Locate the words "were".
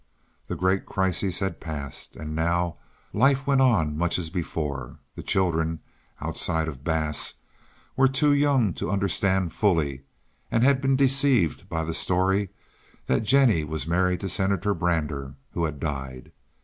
7.95-8.07